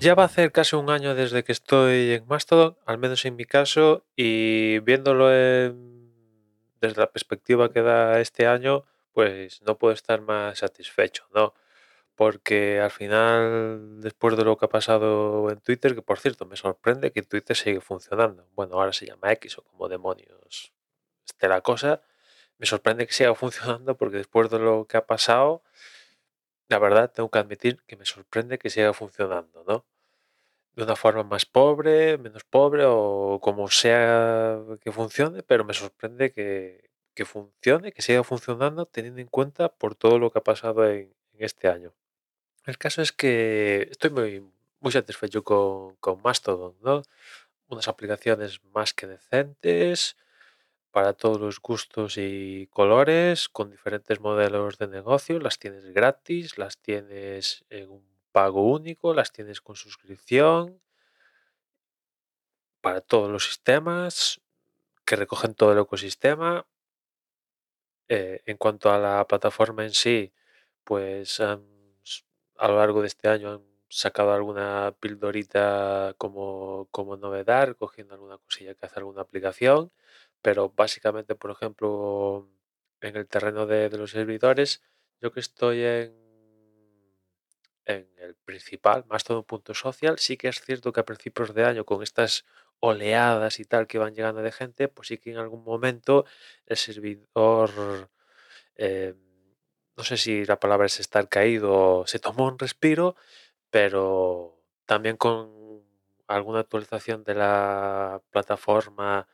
[0.00, 3.36] Ya va a hacer casi un año desde que estoy en Mastodon, al menos en
[3.36, 5.74] mi caso, y viéndolo desde
[6.96, 11.52] la perspectiva que da este año, pues no puedo estar más satisfecho, ¿no?
[12.14, 16.56] Porque al final, después de lo que ha pasado en Twitter, que por cierto me
[16.56, 18.48] sorprende que Twitter sigue funcionando.
[18.54, 20.72] Bueno, ahora se llama X o como demonios
[21.26, 22.00] esté la cosa.
[22.58, 25.62] Me sorprende que siga funcionando porque después de lo que ha pasado,
[26.70, 29.84] la verdad tengo que admitir que me sorprende que siga funcionando, ¿no?
[30.76, 36.32] De una forma más pobre, menos pobre o como sea que funcione, pero me sorprende
[36.32, 40.88] que, que funcione, que siga funcionando teniendo en cuenta por todo lo que ha pasado
[40.88, 41.92] en, este año.
[42.66, 44.44] El caso es que estoy muy,
[44.80, 47.02] muy satisfecho con, con Mastodon, ¿no?
[47.68, 50.16] Unas aplicaciones más que decentes,
[50.90, 55.38] para todos los gustos y colores, con diferentes modelos de negocio.
[55.38, 60.80] Las tienes gratis, las tienes en un pago único, las tienes con suscripción
[62.80, 64.40] para todos los sistemas
[65.04, 66.66] que recogen todo el ecosistema.
[68.08, 70.32] Eh, en cuanto a la plataforma en sí,
[70.84, 71.58] pues a
[72.68, 78.74] lo largo de este año han sacado alguna pildorita como, como novedad, cogiendo alguna cosilla
[78.74, 79.92] que hace alguna aplicación
[80.42, 82.48] pero básicamente, por ejemplo,
[83.00, 84.82] en el terreno de, los servidores,
[85.20, 86.14] yo que estoy en,
[87.86, 91.64] el principal, más todo un punto social, sí que es cierto que a principios de
[91.64, 92.44] año, con estas
[92.78, 96.24] oleadas y tal que van llegando de gente, pues sí que en algún momento
[96.66, 98.08] el servidor,
[98.76, 99.14] eh,
[99.96, 103.16] no sé si la palabra es estar caído, se tomó un respiro,
[103.70, 105.84] pero también con
[106.28, 109.28] alguna actualización de la plataforma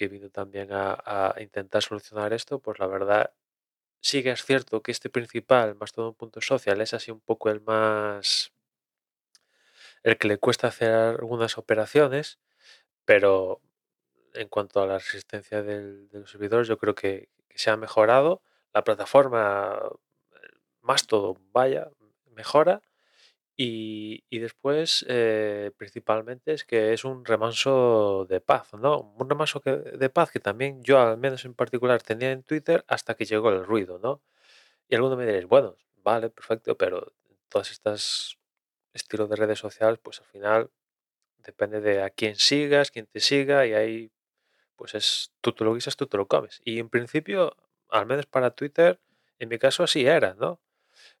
[0.00, 3.34] que vino también a, intentar solucionar esto, pues la verdad
[4.00, 7.20] sí que es cierto que este principal, más todo un punto social, es así un
[7.20, 8.50] poco el más...
[10.02, 12.38] el que le cuesta hacer algunas operaciones,
[13.04, 13.60] pero
[14.32, 18.42] en cuanto a la resistencia de los servidores, yo creo que, se ha mejorado.
[18.72, 19.78] La plataforma,
[20.80, 21.90] más todo, vaya,
[22.34, 22.80] mejora.
[23.62, 29.12] Y, después, eh, principalmente, es que es un remanso de paz, ¿no?
[29.18, 33.14] Un remanso de paz que también yo, al menos en particular, tenía en Twitter hasta
[33.16, 34.22] que llegó el ruido, ¿no?
[34.88, 37.12] Y alguno me diréis, bueno, vale, perfecto, pero
[37.50, 38.38] todas estas
[38.94, 40.70] estilos de redes sociales, pues al final
[41.38, 44.12] depende de a quién sigas, quién te siga, y ahí,
[44.76, 46.62] pues es, tú te lo guisas, tú te lo comes.
[46.64, 47.56] Y en principio,
[47.90, 49.00] al menos para Twitter,
[49.38, 50.60] en mi caso así era, ¿no?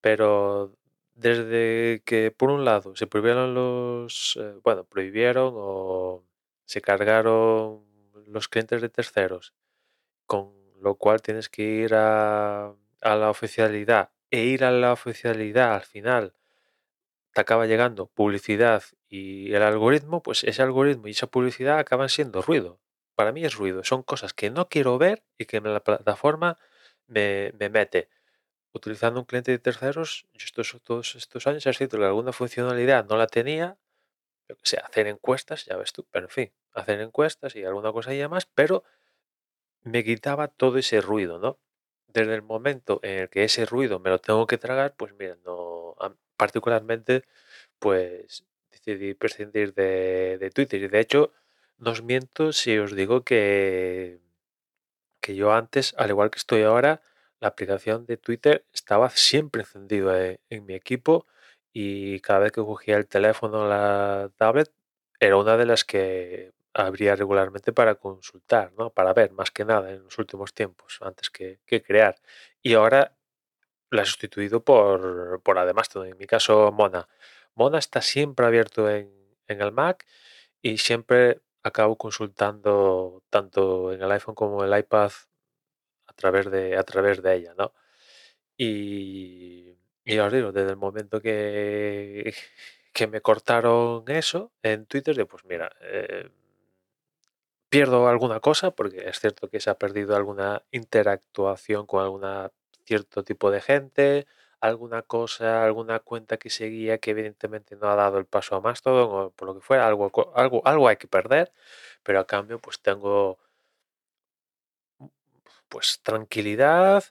[0.00, 0.78] Pero
[1.14, 6.24] desde que, por un lado, se prohibieron los, eh, bueno, prohibieron o
[6.66, 7.84] se cargaron
[8.26, 9.54] los clientes de terceros,
[10.26, 15.74] con lo cual tienes que ir a, a la oficialidad e ir a la oficialidad
[15.74, 16.34] al final
[17.32, 22.42] te acaba llegando publicidad y el algoritmo, pues ese algoritmo y esa publicidad acaban siendo
[22.42, 22.80] ruido.
[23.14, 26.58] Para mí es ruido, son cosas que no quiero ver y que la plataforma
[27.06, 28.08] me, me mete
[28.72, 33.06] utilizando un cliente de terceros, yo estos, todos estos años es cierto que alguna funcionalidad
[33.06, 33.76] no la tenía,
[34.48, 38.14] que sé, hacer encuestas, ya ves tú, pero en fin, hacer encuestas y alguna cosa
[38.14, 38.84] y más, pero
[39.82, 41.58] me quitaba todo ese ruido, ¿no?
[42.08, 45.36] Desde el momento en el que ese ruido me lo tengo que tragar, pues mira,
[45.44, 45.96] no,
[46.36, 47.24] particularmente,
[47.78, 51.32] pues decidí prescindir de, de Twitter y de hecho,
[51.78, 54.20] no os miento si os digo que,
[55.20, 57.02] que yo antes, al igual que estoy ahora,
[57.42, 61.26] la aplicación de Twitter estaba siempre encendida en, mi equipo
[61.72, 64.72] y cada vez que cogía el teléfono o la tablet
[65.18, 68.90] era una de las que abría regularmente para consultar, ¿no?
[68.90, 72.14] para ver más que nada en los últimos tiempos, antes que, crear.
[72.62, 73.16] Y ahora
[73.90, 77.08] la he sustituido por, por además, en mi caso, Mona.
[77.54, 79.10] Mona está siempre abierto en,
[79.48, 80.06] en el Mac
[80.62, 85.10] y siempre acabo consultando tanto en el iPhone como el iPad
[86.12, 87.72] a través de, a través de ella, ¿no?
[88.56, 89.76] Y,
[90.20, 92.34] os digo, desde el momento que,
[92.92, 96.30] que me cortaron eso en Twitter, de pues mira, eh,
[97.68, 102.52] pierdo alguna cosa, porque es cierto que se ha perdido alguna interactuación con alguna
[102.84, 104.26] cierto tipo de gente,
[104.60, 108.82] alguna cosa, alguna cuenta que seguía que evidentemente no ha dado el paso a más
[108.82, 111.52] todo, o por lo que fuera, algo, algo, algo hay que perder,
[112.02, 113.38] pero a cambio pues tengo
[115.72, 117.04] pues tranquilidad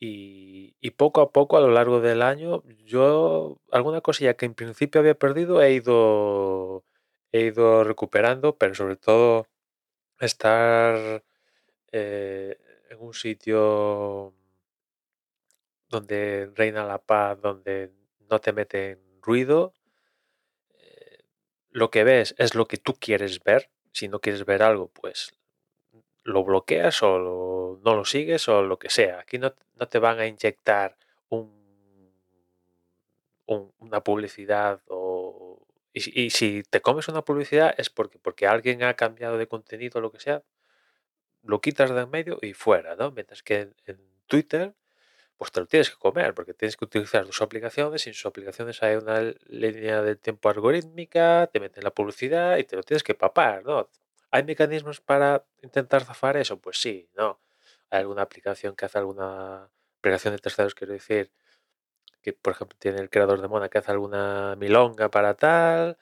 [0.00, 5.00] y, poco a poco a lo largo del año yo alguna cosilla que en principio
[5.00, 6.84] había perdido he ido,
[7.32, 9.46] he ido recuperando, pero sobre todo
[10.20, 11.24] estar
[11.92, 12.58] eh,
[12.90, 14.34] en un sitio
[15.88, 17.92] donde reina la paz, donde
[18.30, 19.74] no te meten ruido,
[21.70, 23.70] lo que ves es lo que tú quieres ver.
[23.92, 25.34] Si no quieres ver algo, pues
[26.24, 29.20] lo bloqueas o no lo sigues o lo que sea.
[29.20, 30.96] Aquí no, no te van a inyectar
[31.28, 31.52] un,
[33.46, 35.66] una publicidad o...
[35.94, 40.00] Y, si te comes una publicidad es porque, porque alguien ha cambiado de contenido o
[40.00, 40.42] lo que sea,
[41.42, 43.10] lo quitas de en medio y fuera, ¿no?
[43.10, 44.74] Mientras que en Twitter
[45.42, 48.26] pues te lo tienes que comer, porque tienes que utilizar tus aplicaciones y en sus
[48.26, 53.02] aplicaciones hay una línea de tiempo algorítmica, te meten la publicidad y te lo tienes
[53.02, 53.88] que papar, ¿no?
[54.32, 56.60] ¿Hay mecanismos para intentar zafar eso?
[56.60, 57.40] Pues sí, ¿no?
[57.90, 61.30] Hay alguna aplicación que hace alguna aplicación de terceros, quiero decir,
[62.22, 65.98] que por ejemplo tiene el creador de Mona que hace alguna milonga para tal,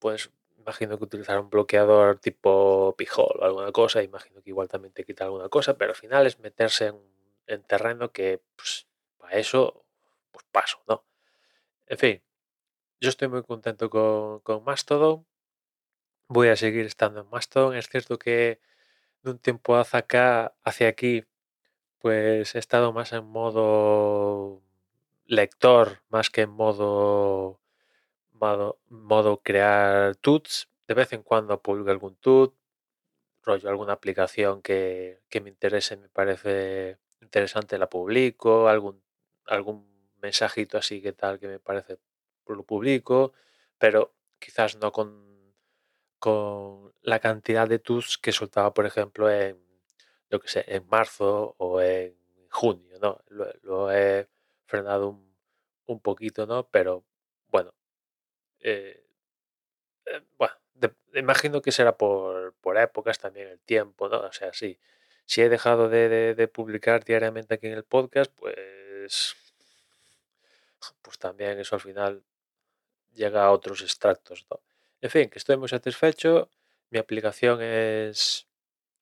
[0.00, 4.94] pues imagino que utilizar un bloqueador tipo Pijol o alguna cosa, imagino que igual también
[4.94, 6.96] te quita alguna cosa, pero al final es meterse en
[7.48, 8.88] en terreno que pues,
[9.18, 9.84] para eso
[10.32, 11.04] pues paso, ¿no?
[11.86, 12.22] En fin,
[13.00, 15.26] yo estoy muy contento con, con Mastodon.
[16.28, 17.76] Voy a seguir estando en Mastodon.
[17.76, 18.60] Es cierto que
[19.22, 21.24] de un tiempo hacia acá, hacia aquí,
[22.00, 24.62] pues he estado más en modo
[25.26, 27.60] lector, más que en modo,
[28.32, 30.68] modo, modo crear tuts.
[30.88, 32.54] De vez en cuando publico algún tut,
[33.42, 39.02] rollo alguna aplicación que, que me interese, me parece interesante la publico, algún,
[39.46, 39.86] algún
[40.22, 41.98] mensajito así que tal que me parece
[42.48, 43.32] lo publico,
[43.78, 45.35] pero quizás no con,
[46.26, 49.58] con la cantidad de tus que soltaba, por ejemplo, en,
[50.28, 52.16] lo que sé, en marzo o en
[52.50, 53.20] junio, ¿no?
[53.28, 54.28] Lo, he
[54.66, 55.36] frenado un,
[55.86, 56.68] un, poquito, ¿no?
[56.68, 57.04] Pero
[57.48, 57.72] bueno,
[58.60, 59.04] eh,
[60.06, 60.54] eh, bueno,
[61.14, 64.20] imagino que será por, por épocas también el tiempo, ¿no?
[64.20, 64.78] O sea, sí
[65.26, 69.36] si he dejado de, publicar diariamente aquí en el podcast, pues,
[71.02, 72.22] pues también eso al final
[73.12, 74.46] llega a otros extractos.
[75.06, 76.50] En fin, que estoy muy satisfecho.
[76.90, 78.48] Mi aplicación es,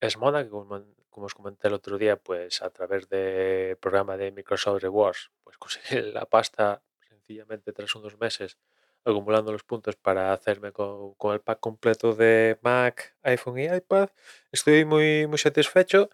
[0.00, 4.30] es Mona, que como, os comenté el otro día, pues a través del programa de
[4.30, 8.58] Microsoft Rewards, pues conseguí la pasta sencillamente tras unos meses
[9.04, 14.10] acumulando los puntos para hacerme con, el pack completo de Mac, iPhone y iPad.
[14.52, 16.10] Estoy muy, muy satisfecho.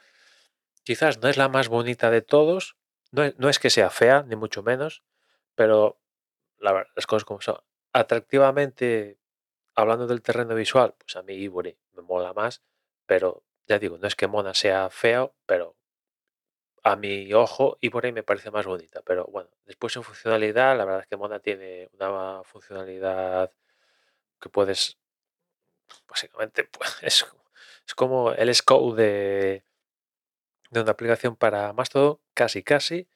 [0.83, 2.79] Quizás no es la más bonita de todos.
[3.13, 5.03] No es, que sea fea, ni mucho menos,
[5.55, 6.01] pero
[6.59, 7.59] la verdad, las cosas como son.
[7.93, 9.19] Atractivamente,
[9.75, 12.63] hablando del terreno visual, pues a mí Ivory me mola más,
[13.07, 15.77] pero ya digo, no es que Mona sea feo, pero
[16.83, 19.03] a mi ojo y por ahí me parece más bonita.
[19.03, 23.53] Pero bueno, después en funcionalidad, la verdad es que Mona tiene una funcionalidad
[24.41, 24.99] que puedes,
[26.09, 27.27] básicamente, pues, es,
[27.87, 29.65] es como el scope de,
[30.71, 33.09] de una aplicación para Mastodon, casi casi.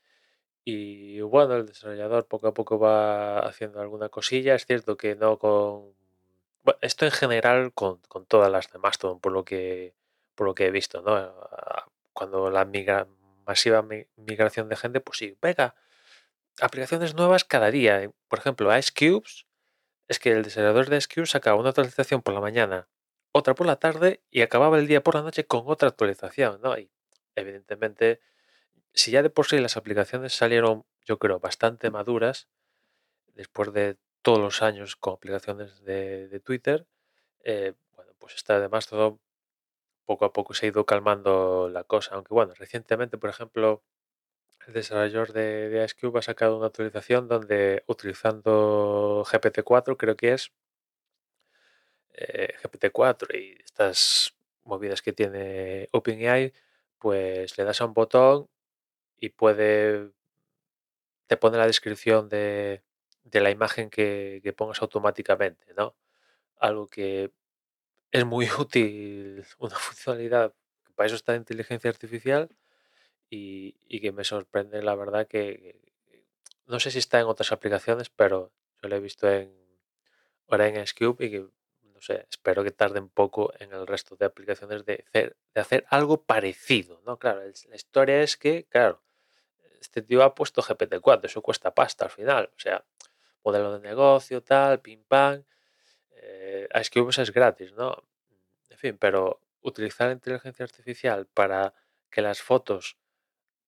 [0.65, 4.55] Y bueno, el desarrollador poco a poco va haciendo alguna cosilla.
[4.55, 5.95] Es cierto que no con...
[6.81, 9.95] Esto en general con, con todas las de Mastodon, por lo que,
[10.35, 11.15] por lo que he visto, ¿no?
[11.15, 12.65] Ah, cuando la
[13.47, 13.83] masiva
[14.17, 15.75] migración de gente, pues sí, venga,
[16.61, 18.11] aplicaciones nuevas cada día.
[18.29, 19.47] Por ejemplo, Ice Cubes,
[20.09, 22.89] es que el desarrollador de Ice Cubes sacaba una actualización por la mañana,
[23.33, 26.79] otra por la tarde y acababa el día por la noche con otra actualización, ¿no?
[26.79, 26.91] Y
[27.37, 28.21] evidentemente,
[28.95, 32.49] si ya de por sí las aplicaciones salieron, yo creo, bastante maduras,
[33.35, 36.87] después de todos los años con aplicaciones de, Twitter,
[37.45, 39.21] eh, bueno, pues está además todo
[40.07, 42.15] poco a poco se ha ido calmando la cosa.
[42.15, 43.83] Aunque bueno, recientemente, por ejemplo,
[44.67, 50.53] el desarrollador de, de ha sacado una actualización donde utilizando GPT-4, creo que es
[52.15, 54.35] eh, GPT-4 y estas
[54.65, 56.53] movidas que tiene OpenAI,
[56.99, 58.49] pues le das a un botón
[59.19, 60.11] y puede
[61.27, 62.83] te pone la descripción de,
[63.31, 65.95] de la imagen que, que pongas automáticamente, ¿no?
[66.59, 67.31] Algo que
[68.13, 70.55] es muy útil una funcionalidad
[70.99, 72.51] para eso está la inteligencia artificial
[73.31, 75.81] y, que me sorprende la verdad que,
[76.67, 78.51] no sé si está en otras aplicaciones, pero
[78.83, 79.57] yo lo he visto en
[80.49, 81.41] ahora en Scube y que
[81.85, 85.61] no sé, espero que tarde un poco en el resto de aplicaciones de hacer, de
[85.61, 87.17] hacer algo parecido, ¿no?
[87.17, 89.01] Claro, la historia es que, claro,
[89.81, 92.85] este tío ha puesto GPT-4, eso cuesta pasta al final, o sea,
[93.45, 95.45] modelo de negocio, tal, pim pam,
[96.11, 98.05] eh, Scube es gratis, ¿no?
[98.71, 101.75] En fin, pero utilizar la inteligencia artificial para
[102.11, 102.99] que las fotos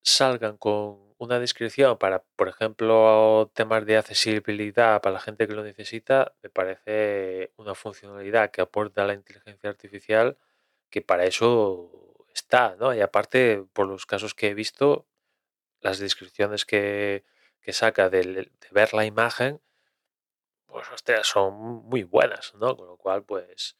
[0.02, 5.62] salgan con una descripción para, por ejemplo, temas de accesibilidad para la gente que lo
[5.62, 10.38] necesita, me parece una funcionalidad que aporta la inteligencia artificial
[10.90, 11.90] que para eso
[12.34, 12.94] está, ¿no?
[12.94, 15.06] Y aparte, por los casos que he visto,
[15.80, 17.24] las descripciones que,
[17.72, 19.60] saca de ver la imagen,
[20.66, 22.76] pues hostias, son muy buenas, ¿no?
[22.76, 23.76] Con lo cual, pues,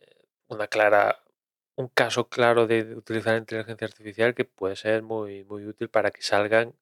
[0.00, 1.22] eh, una clara
[1.76, 6.22] un caso claro de utilizar inteligencia artificial que puede ser muy, muy útil para que
[6.22, 6.76] salgan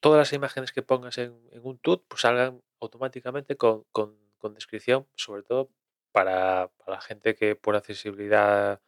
[0.00, 4.54] todas las imágenes que pongas en, en un tut, pues salgan automáticamente con, con- con
[4.54, 5.70] descripción, sobre todo
[6.12, 8.82] para, para la gente que por accesibilidad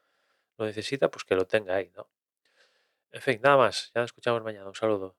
[0.58, 2.10] lo necesita, pues que lo tenga ahí, ¿no?
[3.12, 3.92] En fin, nada más.
[3.94, 4.66] Ya nos escuchamos mañana.
[4.68, 5.16] Un saludo.